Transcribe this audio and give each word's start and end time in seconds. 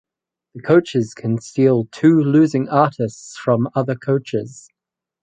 The 0.55 0.63
coaches 0.63 1.13
can 1.13 1.39
steal 1.39 1.85
two 1.91 2.17
losing 2.21 2.67
artists 2.69 3.37
from 3.37 3.69
other 3.75 3.93
coaches. 3.93 4.67